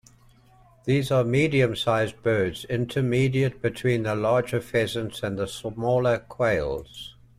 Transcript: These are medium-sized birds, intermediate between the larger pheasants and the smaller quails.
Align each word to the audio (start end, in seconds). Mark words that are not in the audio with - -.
These 0.85 1.11
are 1.11 1.23
medium-sized 1.23 2.23
birds, 2.23 2.65
intermediate 2.65 3.61
between 3.61 4.01
the 4.01 4.15
larger 4.15 4.59
pheasants 4.59 5.21
and 5.21 5.37
the 5.37 5.45
smaller 5.47 6.17
quails. 6.17 7.13